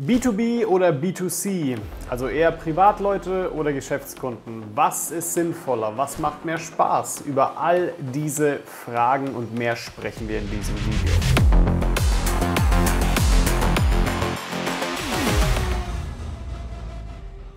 [0.00, 1.76] B2B oder B2C,
[2.08, 4.64] also eher Privatleute oder Geschäftskunden.
[4.74, 5.92] Was ist sinnvoller?
[5.98, 7.20] Was macht mehr Spaß?
[7.26, 11.12] Über all diese Fragen und mehr sprechen wir in diesem Video.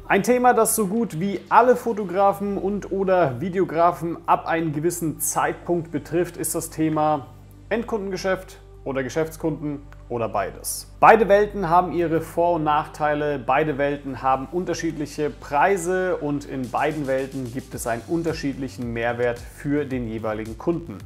[0.10, 5.90] Ein Thema, das so gut wie alle Fotografen und oder Videografen ab einem gewissen Zeitpunkt
[5.90, 7.28] betrifft, ist das Thema
[7.70, 9.80] Endkundengeschäft oder Geschäftskunden
[10.10, 10.88] oder beides.
[11.00, 17.08] Beide Welten haben ihre Vor- und Nachteile, beide Welten haben unterschiedliche Preise und in beiden
[17.08, 20.98] Welten gibt es einen unterschiedlichen Mehrwert für den jeweiligen Kunden.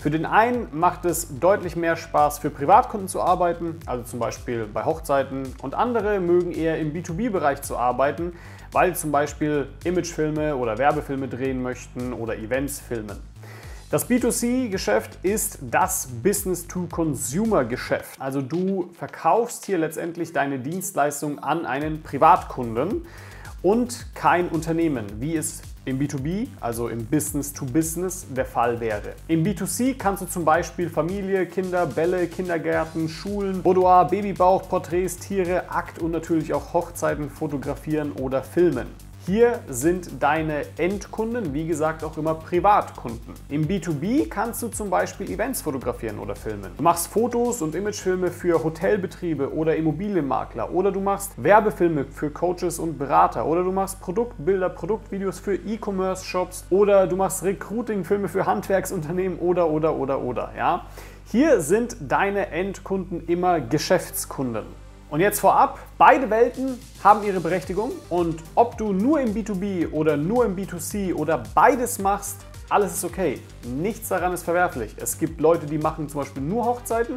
[0.00, 4.64] Für den einen macht es deutlich mehr Spaß, für Privatkunden zu arbeiten, also zum Beispiel
[4.64, 8.32] bei Hochzeiten, und andere mögen eher im B2B-Bereich zu arbeiten,
[8.72, 13.18] weil zum Beispiel Imagefilme oder Werbefilme drehen möchten oder Events filmen.
[13.90, 18.20] Das B2C-Geschäft ist das Business-to-Consumer-Geschäft.
[18.20, 23.04] Also du verkaufst hier letztendlich deine Dienstleistung an einen Privatkunden
[23.62, 29.14] und kein Unternehmen, wie es im B2B, also im Business to Business, der Fall wäre.
[29.26, 35.68] Im B2C kannst du zum Beispiel Familie, Kinder, Bälle, Kindergärten, Schulen, Boudoir, Babybauch, Porträts, Tiere,
[35.68, 38.86] Akt und natürlich auch Hochzeiten fotografieren oder filmen.
[39.26, 43.34] Hier sind deine Endkunden, wie gesagt, auch immer Privatkunden.
[43.50, 46.70] Im B2B kannst du zum Beispiel Events fotografieren oder filmen.
[46.74, 52.78] Du machst Fotos und Imagefilme für Hotelbetriebe oder Immobilienmakler oder du machst Werbefilme für Coaches
[52.78, 59.38] und Berater oder du machst Produktbilder, Produktvideos für E-Commerce-Shops oder du machst Recruiting-Filme für Handwerksunternehmen
[59.38, 60.50] oder oder oder oder.
[60.56, 60.86] Ja?
[61.26, 64.64] Hier sind deine Endkunden immer Geschäftskunden.
[65.10, 70.16] Und jetzt vorab, beide Welten haben ihre Berechtigung und ob du nur im B2B oder
[70.16, 72.36] nur im B2C oder beides machst,
[72.68, 73.40] alles ist okay.
[73.64, 74.94] Nichts daran ist verwerflich.
[74.96, 77.16] Es gibt Leute, die machen zum Beispiel nur Hochzeiten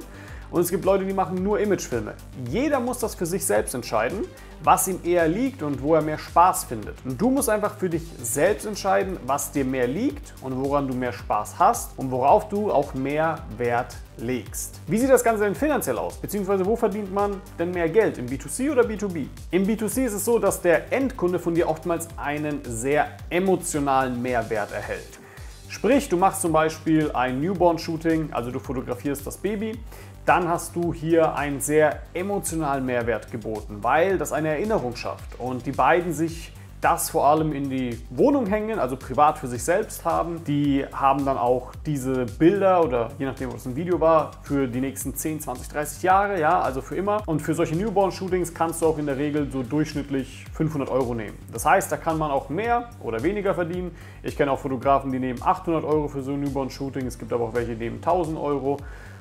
[0.54, 2.14] und es gibt Leute, die machen nur Imagefilme.
[2.48, 4.20] Jeder muss das für sich selbst entscheiden,
[4.64, 6.96] was ihm eher liegt und wo er mehr Spaß findet.
[7.04, 10.94] Und du musst einfach für dich selbst entscheiden, was dir mehr liegt und woran du
[10.94, 14.80] mehr Spaß hast und worauf du auch mehr Wert legst.
[14.86, 16.18] Wie sieht das Ganze denn finanziell aus?
[16.18, 18.20] Beziehungsweise wo verdient man denn mehr Geld?
[18.20, 19.26] Im B2C oder B2B?
[19.50, 24.72] Im B2C ist es so, dass der Endkunde von dir oftmals einen sehr emotionalen Mehrwert
[24.72, 25.20] erhält.
[25.68, 29.80] Sprich, du machst zum Beispiel ein Newborn-Shooting, also du fotografierst das Baby,
[30.26, 35.66] dann hast du hier einen sehr emotionalen Mehrwert geboten, weil das eine Erinnerung schafft und
[35.66, 36.54] die beiden sich
[36.84, 40.44] das vor allem in die Wohnung hängen, also privat für sich selbst haben.
[40.44, 44.82] Die haben dann auch diese Bilder oder je nachdem, was ein Video war, für die
[44.82, 47.24] nächsten 10, 20, 30 Jahre, ja, also für immer.
[47.26, 51.38] Und für solche Newborn-Shootings kannst du auch in der Regel so durchschnittlich 500 Euro nehmen.
[51.54, 53.96] Das heißt, da kann man auch mehr oder weniger verdienen.
[54.22, 57.08] Ich kenne auch Fotografen, die nehmen 800 Euro für so ein Newborn-Shooting.
[57.08, 58.78] Es gibt aber auch welche, die nehmen 1000 Euro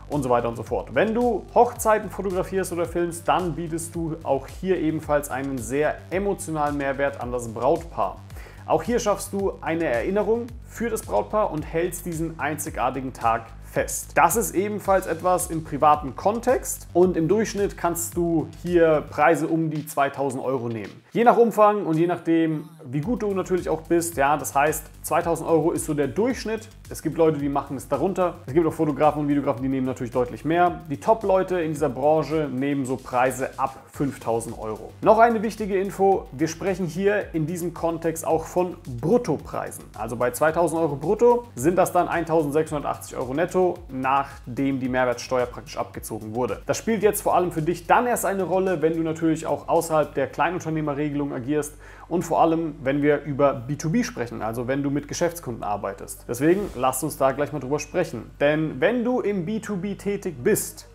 [0.08, 0.94] und so weiter und so fort.
[0.94, 6.76] Wenn du Hochzeiten fotografierst oder filmst, dann bietest du auch hier ebenfalls einen sehr emotionalen
[6.76, 8.18] Mehrwert an das Brautpaar.
[8.66, 14.10] Auch hier schaffst du eine Erinnerung für das Brautpaar und hältst diesen einzigartigen Tag fest.
[14.15, 19.71] Das ist ebenfalls etwas im privaten Kontext und im Durchschnitt kannst du hier Preise um
[19.71, 21.03] die 2000 Euro nehmen.
[21.12, 24.84] Je nach Umfang und je nachdem, wie gut du natürlich auch bist, ja, das heißt
[25.03, 26.69] 2000 Euro ist so der Durchschnitt.
[26.91, 28.34] Es gibt Leute, die machen es darunter.
[28.47, 30.82] Es gibt auch Fotografen und Videografen, die nehmen natürlich deutlich mehr.
[30.91, 34.93] Die Top-Leute in dieser Branche nehmen so Preise ab 5000 Euro.
[35.00, 39.84] Noch eine wichtige Info, wir sprechen hier in diesem Kontext auch von Bruttopreisen.
[39.97, 45.77] Also bei 2000 Euro brutto sind das dann 1680 Euro netto nachdem die Mehrwertsteuer praktisch
[45.77, 46.62] abgezogen wurde.
[46.67, 49.69] Das spielt jetzt vor allem für dich dann erst eine Rolle, wenn du natürlich auch
[49.69, 51.75] außerhalb der Kleinunternehmerregelung agierst
[52.09, 56.25] und vor allem, wenn wir über B2B sprechen, also wenn du mit Geschäftskunden arbeitest.
[56.28, 58.31] Deswegen lasst uns da gleich mal drüber sprechen.
[58.41, 60.89] Denn wenn du im B2B tätig bist,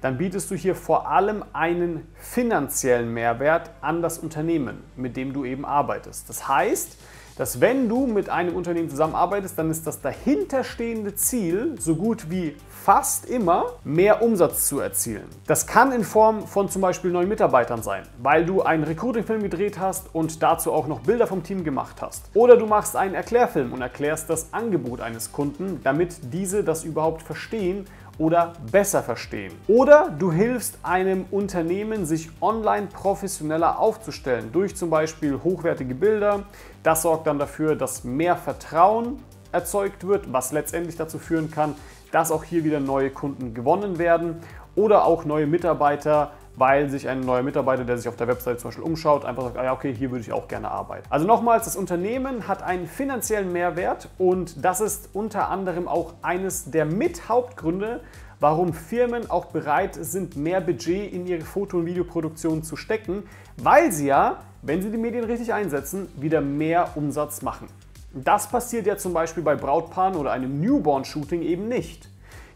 [0.00, 5.44] dann bietest du hier vor allem einen finanziellen Mehrwert an das Unternehmen, mit dem du
[5.44, 6.28] eben arbeitest.
[6.28, 6.98] Das heißt,
[7.38, 12.56] dass wenn du mit einem Unternehmen zusammenarbeitest, dann ist das dahinterstehende Ziel so gut wie
[12.68, 15.24] fast immer mehr Umsatz zu erzielen.
[15.46, 19.78] Das kann in Form von zum Beispiel neuen Mitarbeitern sein, weil du einen Recruiting-Film gedreht
[19.78, 22.28] hast und dazu auch noch Bilder vom Team gemacht hast.
[22.34, 27.22] Oder du machst einen Erklärfilm und erklärst das Angebot eines Kunden, damit diese das überhaupt
[27.22, 27.86] verstehen
[28.18, 29.52] oder besser verstehen.
[29.68, 36.44] Oder du hilfst einem Unternehmen, sich online professioneller aufzustellen durch zum Beispiel hochwertige Bilder.
[36.82, 39.22] Das sorgt dann dafür, dass mehr Vertrauen
[39.52, 41.74] erzeugt wird, was letztendlich dazu führen kann,
[42.12, 44.36] dass auch hier wieder neue Kunden gewonnen werden
[44.74, 48.68] oder auch neue Mitarbeiter weil sich ein neuer Mitarbeiter, der sich auf der Website zum
[48.68, 51.06] Beispiel umschaut, einfach sagt, ah ja, okay, hier würde ich auch gerne arbeiten.
[51.08, 56.70] Also nochmals, das Unternehmen hat einen finanziellen Mehrwert und das ist unter anderem auch eines
[56.70, 58.00] der Mithauptgründe,
[58.40, 63.24] warum Firmen auch bereit sind, mehr Budget in ihre Foto- und Videoproduktion zu stecken,
[63.56, 67.68] weil sie ja, wenn sie die Medien richtig einsetzen, wieder mehr Umsatz machen.
[68.12, 72.08] Das passiert ja zum Beispiel bei Brautpaaren oder einem Newborn-Shooting eben nicht.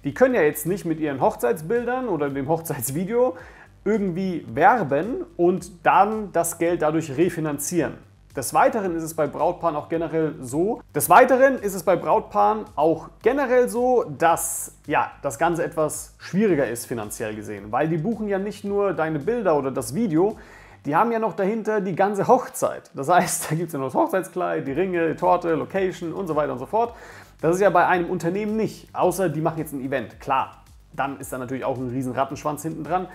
[0.05, 3.37] Die können ja jetzt nicht mit ihren Hochzeitsbildern oder dem Hochzeitsvideo
[3.85, 7.95] irgendwie werben und dann das Geld dadurch refinanzieren.
[8.35, 12.65] Des Weiteren ist es bei Brautpaaren auch generell so, des Weiteren ist es bei Brautpaaren
[12.77, 18.29] auch generell so, dass ja, das Ganze etwas schwieriger ist finanziell gesehen, weil die buchen
[18.29, 20.39] ja nicht nur deine Bilder oder das Video,
[20.87, 22.91] die haben ja noch dahinter die ganze Hochzeit.
[22.95, 26.27] Das heißt, da gibt es ja noch das Hochzeitskleid, die Ringe, die Torte, Location und
[26.27, 26.95] so weiter und so fort.
[27.43, 30.21] Das ist ja bei einem Unternehmen nicht, außer die machen jetzt ein Event.
[30.21, 30.63] Klar,
[30.95, 33.09] dann ist da natürlich auch ein riesen Rattenschwanz hinten dran.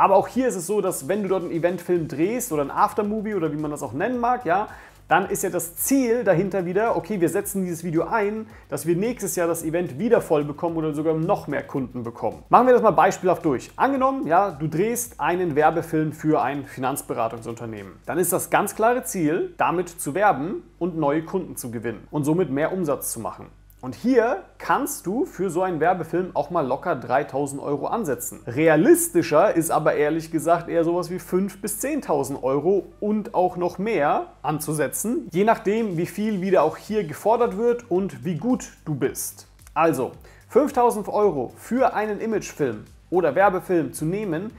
[0.00, 2.70] Aber auch hier ist es so, dass wenn du dort einen Eventfilm drehst oder ein
[2.70, 4.68] Aftermovie oder wie man das auch nennen mag, ja,
[5.08, 8.96] dann ist ja das Ziel dahinter wieder, okay, wir setzen dieses Video ein, dass wir
[8.96, 12.42] nächstes Jahr das Event wieder voll bekommen oder sogar noch mehr Kunden bekommen.
[12.48, 13.72] Machen wir das mal beispielhaft durch.
[13.76, 17.92] Angenommen, ja, du drehst einen Werbefilm für ein Finanzberatungsunternehmen.
[18.06, 22.24] Dann ist das ganz klare Ziel, damit zu werben und neue Kunden zu gewinnen und
[22.24, 23.48] somit mehr Umsatz zu machen.
[23.82, 28.40] Und hier kannst du für so einen Werbefilm auch mal locker 3000 Euro ansetzen.
[28.46, 33.78] Realistischer ist aber ehrlich gesagt eher sowas wie 5.000 bis 10.000 Euro und auch noch
[33.78, 38.94] mehr anzusetzen, je nachdem, wie viel wieder auch hier gefordert wird und wie gut du
[38.94, 39.46] bist.
[39.72, 40.12] Also
[40.48, 44.52] 5000 Euro für einen Imagefilm oder Werbefilm zu nehmen,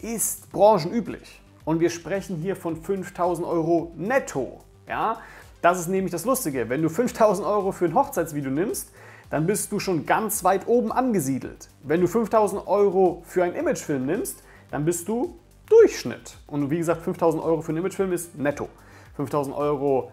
[0.00, 1.42] ist branchenüblich.
[1.66, 4.60] Und wir sprechen hier von 5000 Euro netto.
[4.88, 5.18] Ja?
[5.62, 6.68] Das ist nämlich das Lustige.
[6.68, 8.90] Wenn du 5000 Euro für ein Hochzeitsvideo nimmst,
[9.30, 11.68] dann bist du schon ganz weit oben angesiedelt.
[11.84, 14.42] Wenn du 5000 Euro für einen Imagefilm nimmst,
[14.72, 15.38] dann bist du
[15.68, 16.36] Durchschnitt.
[16.48, 18.68] Und wie gesagt, 5000 Euro für einen Imagefilm ist netto.
[19.14, 20.10] 5000 Euro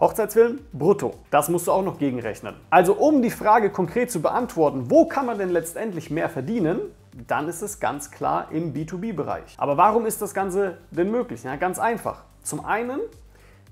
[0.00, 1.14] Hochzeitsfilm brutto.
[1.30, 2.54] Das musst du auch noch gegenrechnen.
[2.70, 6.80] Also um die Frage konkret zu beantworten, wo kann man denn letztendlich mehr verdienen,
[7.26, 9.56] dann ist es ganz klar im B2B-Bereich.
[9.58, 11.44] Aber warum ist das Ganze denn möglich?
[11.44, 12.24] Ja, ganz einfach.
[12.42, 13.00] Zum einen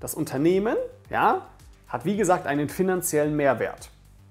[0.05, 0.77] das Unternehmen
[1.09, 1.47] ja,
[1.87, 3.89] hat wie gesagt einen finanziellen Mehrwert.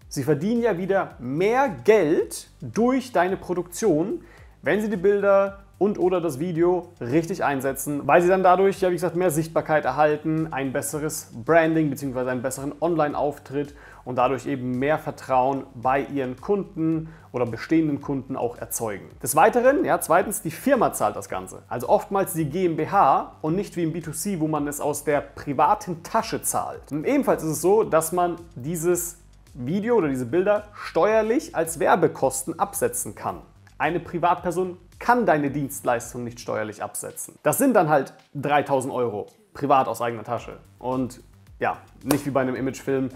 [0.09, 4.23] Sie verdienen ja wieder mehr Geld durch deine Produktion,
[4.63, 8.91] wenn sie die Bilder und oder das Video richtig einsetzen, weil sie dann dadurch, ja
[8.91, 12.31] wie gesagt, mehr Sichtbarkeit erhalten, ein besseres Branding bzw.
[12.31, 13.75] einen besseren Online-Auftritt
[14.05, 19.11] und dadurch eben mehr Vertrauen bei ihren Kunden oder bestehenden Kunden auch erzeugen.
[19.23, 21.63] Des Weiteren, ja, zweitens, die Firma zahlt das Ganze.
[21.69, 26.03] Also oftmals die GmbH und nicht wie im B2C, wo man es aus der privaten
[26.03, 26.93] Tasche zahlt.
[26.93, 29.19] Und ebenfalls ist es so, dass man dieses
[29.55, 33.39] Video oder diese Bilder steuerlich als Werbekosten absetzen kann.
[33.79, 37.39] Eine Privatperson kann deine Dienstleistung nicht steuerlich absetzen.
[37.43, 40.57] Das sind dann halt 3000 Euro privat aus eigener Tasche.
[40.79, 41.21] Und
[41.61, 43.11] ja, nicht wie bei einem Imagefilm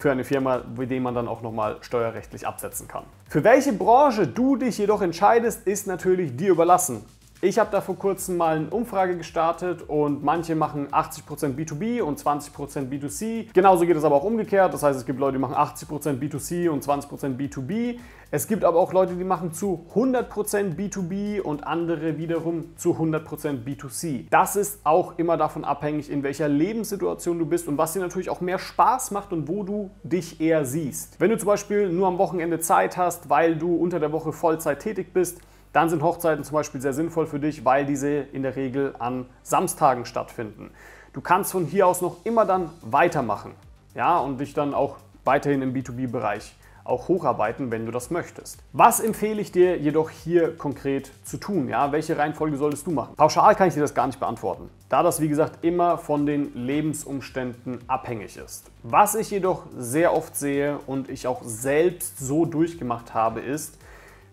[0.00, 3.04] für eine Firma, mit dem man dann auch nochmal steuerrechtlich absetzen kann.
[3.28, 7.04] Für welche Branche du dich jedoch entscheidest, ist natürlich dir überlassen.
[7.40, 12.18] Ich habe da vor kurzem mal eine Umfrage gestartet und manche machen 80% B2B und
[12.18, 13.52] 20% B2C.
[13.52, 14.74] Genauso geht es aber auch umgekehrt.
[14.74, 18.00] Das heißt, es gibt Leute, die machen 80% B2C und 20% B2B.
[18.32, 23.64] Es gibt aber auch Leute, die machen zu 100% B2B und andere wiederum zu 100%
[23.64, 24.26] B2C.
[24.30, 28.30] Das ist auch immer davon abhängig, in welcher Lebenssituation du bist und was dir natürlich
[28.30, 31.20] auch mehr Spaß macht und wo du dich eher siehst.
[31.20, 34.80] Wenn du zum Beispiel nur am Wochenende Zeit hast, weil du unter der Woche Vollzeit
[34.80, 35.40] tätig bist,
[35.72, 39.26] dann sind Hochzeiten zum Beispiel sehr sinnvoll für dich, weil diese in der Regel an
[39.42, 40.70] Samstagen stattfinden.
[41.12, 43.52] Du kannst von hier aus noch immer dann weitermachen
[43.94, 46.54] ja, und dich dann auch weiterhin im B2B-Bereich
[46.88, 48.58] auch hocharbeiten, wenn du das möchtest.
[48.72, 51.68] Was empfehle ich dir jedoch hier konkret zu tun?
[51.68, 53.14] Ja, welche Reihenfolge solltest du machen?
[53.14, 56.54] Pauschal kann ich dir das gar nicht beantworten, da das wie gesagt immer von den
[56.54, 58.70] Lebensumständen abhängig ist.
[58.82, 63.78] Was ich jedoch sehr oft sehe und ich auch selbst so durchgemacht habe, ist,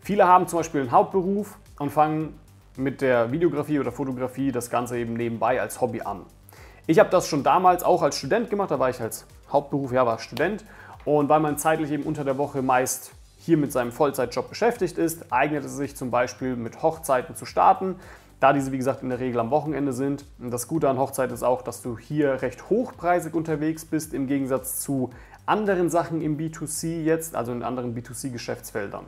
[0.06, 2.40] Viele haben zum Beispiel einen Hauptberuf und fangen
[2.78, 6.28] mit der Videografie oder Fotografie das Ganze eben nebenbei als Hobby an.
[6.86, 10.06] Ich habe das schon damals auch als Student gemacht, da war ich als Hauptberuf, ja,
[10.06, 10.64] war Student.
[11.06, 15.34] Und weil man zeitlich eben unter der Woche meist hier mit seinem Vollzeitjob beschäftigt ist,
[15.34, 17.96] eignet es sich zum Beispiel mit Hochzeiten zu starten,
[18.40, 20.24] da diese wie gesagt in der Regel am Wochenende sind.
[20.38, 24.28] Und das Gute an Hochzeit ist auch, dass du hier recht hochpreisig unterwegs bist im
[24.28, 25.10] Gegensatz zu
[25.48, 29.08] anderen Sachen im B2C jetzt, also in anderen B2C-Geschäftsfeldern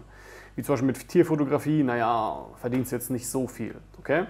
[0.58, 3.76] wie zum Beispiel mit Tierfotografie, naja, verdienst jetzt nicht so viel.
[4.00, 4.26] Okay?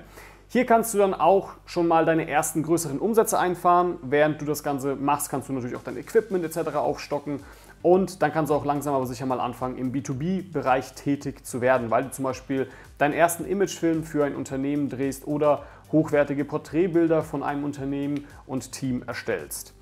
[0.49, 3.97] Hier kannst du dann auch schon mal deine ersten größeren Umsätze einfahren.
[4.01, 6.75] Während du das Ganze machst, kannst du natürlich auch dein Equipment etc.
[6.75, 7.39] aufstocken.
[7.81, 11.91] Und dann kannst du auch langsam aber sicher mal anfangen, im B2B-Bereich tätig zu werden,
[11.91, 12.67] weil du zum Beispiel
[12.97, 19.03] deinen ersten Imagefilm für ein Unternehmen drehst oder hochwertige Porträtbilder von einem Unternehmen und Team
[19.07, 19.73] erstellst.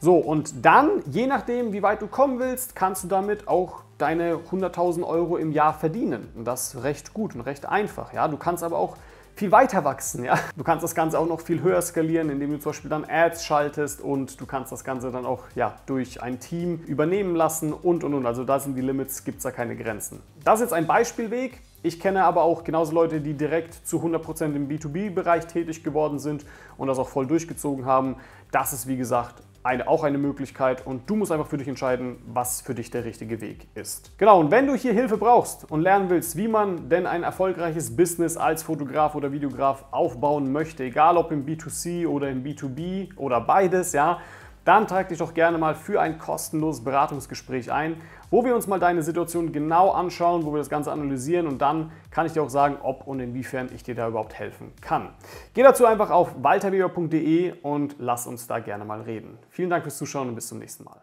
[0.00, 4.34] So, und dann, je nachdem, wie weit du kommen willst, kannst du damit auch deine
[4.34, 6.28] 100.000 Euro im Jahr verdienen.
[6.34, 8.12] Und das recht gut und recht einfach.
[8.12, 8.26] Ja?
[8.26, 8.96] Du kannst aber auch
[9.36, 10.24] viel weiter wachsen.
[10.24, 10.38] Ja?
[10.56, 13.44] Du kannst das Ganze auch noch viel höher skalieren, indem du zum Beispiel dann Ads
[13.44, 18.02] schaltest und du kannst das Ganze dann auch ja, durch ein Team übernehmen lassen und
[18.02, 18.26] und und.
[18.26, 20.20] Also da sind die Limits, gibt es da keine Grenzen.
[20.42, 21.60] Das ist jetzt ein Beispielweg.
[21.84, 26.44] Ich kenne aber auch genauso Leute, die direkt zu 100% im B2B-Bereich tätig geworden sind
[26.76, 28.16] und das auch voll durchgezogen haben.
[28.50, 32.16] Das ist wie gesagt eine, auch eine Möglichkeit und du musst einfach für dich entscheiden,
[32.26, 34.12] was für dich der richtige Weg ist.
[34.18, 37.96] Genau, und wenn du hier Hilfe brauchst und lernen willst, wie man denn ein erfolgreiches
[37.96, 43.40] Business als Fotograf oder Videograf aufbauen möchte, egal ob im B2C oder im B2B oder
[43.40, 44.18] beides, ja,
[44.64, 48.00] dann trag dich doch gerne mal für ein kostenloses Beratungsgespräch ein,
[48.30, 51.92] wo wir uns mal deine Situation genau anschauen, wo wir das Ganze analysieren und dann
[52.10, 55.10] kann ich dir auch sagen, ob und inwiefern ich dir da überhaupt helfen kann.
[55.52, 59.38] Geh dazu einfach auf walterweber.de und lass uns da gerne mal reden.
[59.50, 61.02] Vielen Dank fürs Zuschauen und bis zum nächsten Mal.